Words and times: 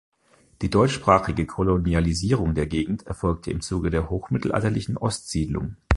Die 0.63 0.71
deutschsprachige 0.71 1.45
Kolonisierung 1.45 2.55
der 2.55 2.65
Gegend 2.65 3.05
erfolgte 3.05 3.51
im 3.51 3.61
Zuge 3.61 3.91
der 3.91 4.09
Hochmittelalterlichen 4.09 4.97
Ostsiedlung. 4.97 5.75